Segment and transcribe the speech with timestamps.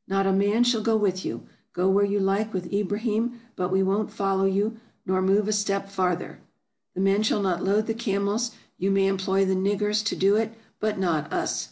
[0.08, 3.84] "Not a man shall go with you!— go where you like with Ibrahim, but we
[3.84, 6.40] won't follow you nof move a step farther.
[6.94, 10.54] The men shall not load the camels; you may employ the' niggers' to do it,
[10.80, 11.68] but not us."